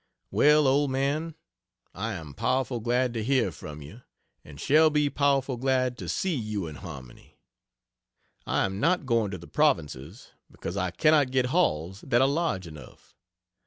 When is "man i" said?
0.89-2.13